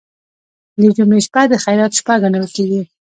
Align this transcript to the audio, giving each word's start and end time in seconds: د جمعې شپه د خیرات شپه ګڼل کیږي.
د 0.81 0.81
جمعې 0.97 1.19
شپه 1.25 1.41
د 1.51 1.53
خیرات 1.63 1.91
شپه 1.99 2.13
ګڼل 2.23 2.45
کیږي. 2.55 2.81